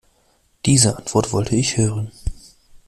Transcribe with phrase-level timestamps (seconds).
[0.65, 2.11] Diese Antwort wollte ich hören.